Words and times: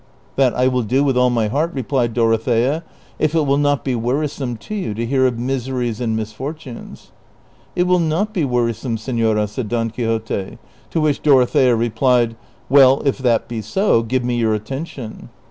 "That 0.35 0.55
I 0.55 0.67
will 0.67 0.81
do 0.81 1.03
with 1.03 1.15
all 1.15 1.29
my 1.29 1.47
heart," 1.47 1.75
replied 1.75 2.15
Dorothea,'• 2.15 2.83
if 3.19 3.35
it 3.35 3.45
will 3.45 3.59
iu:)t 3.59 3.83
be 3.83 3.93
wearisome 3.93 4.57
to 4.57 4.73
you 4.73 4.95
to 4.95 5.05
hear 5.05 5.27
of 5.27 5.37
miseries 5.37 6.01
and 6.01 6.15
mis 6.15 6.33
fortunes."" 6.33 7.11
It 7.75 7.83
will 7.83 7.99
not 7.99 8.33
be 8.33 8.43
wearisome, 8.43 8.97
senora," 8.97 9.45
said 9.47 9.69
Don 9.69 9.91
Quixote; 9.91 10.57
to 10.89 10.99
which 11.01 11.21
Dorothea 11.21 11.75
replied," 11.75 12.35
Well, 12.67 13.03
if 13.05 13.19
that 13.19 13.47
be 13.47 13.61
so, 13.61 14.01
give 14.01 14.23
me 14.23 14.37
your 14.37 14.55
attention." 14.55 15.29